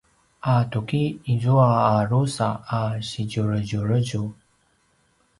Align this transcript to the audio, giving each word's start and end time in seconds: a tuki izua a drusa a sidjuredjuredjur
a 0.53 0.53
tuki 0.71 1.01
izua 1.33 1.67
a 1.91 2.05
drusa 2.07 2.47
a 2.79 2.79
sidjuredjuredjur 3.09 4.27